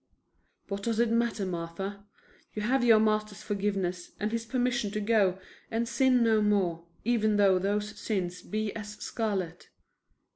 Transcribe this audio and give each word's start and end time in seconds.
"What 0.67 0.81
does 0.81 0.99
it 0.99 1.11
matter, 1.11 1.45
Martha? 1.45 2.03
You 2.55 2.63
have 2.63 2.83
your 2.83 2.99
Master's 2.99 3.43
forgiveness 3.43 4.13
and 4.19 4.31
His 4.31 4.45
permission 4.47 4.89
to 4.93 4.99
go 4.99 5.37
and 5.69 5.87
sin 5.87 6.23
no 6.23 6.41
more, 6.41 6.87
even 7.05 7.35
though 7.37 7.59
those 7.59 7.99
sins 7.99 8.41
be 8.41 8.75
as 8.75 8.95
scarlet." 8.95 9.69